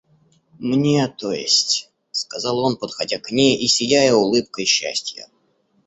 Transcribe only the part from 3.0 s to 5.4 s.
к ней и сияя улыбкой счастья.